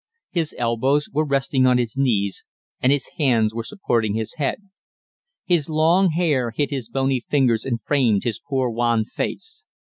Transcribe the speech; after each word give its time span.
His 0.31 0.55
elbows 0.57 1.11
were 1.13 1.23
resting 1.27 1.67
on 1.67 1.77
his 1.77 1.95
knees, 1.95 2.43
and 2.81 2.91
his 2.91 3.07
hands 3.19 3.53
were 3.53 3.63
supporting 3.63 4.15
his 4.15 4.33
head. 4.37 4.57
His 5.45 5.69
long 5.69 6.09
hair 6.09 6.49
hid 6.49 6.71
his 6.71 6.89
bony 6.89 7.23
fingers 7.29 7.65
and 7.65 7.79
framed 7.83 8.23
his 8.23 8.39
poor, 8.39 8.71
wan 8.71 9.05
face. 9.05 9.63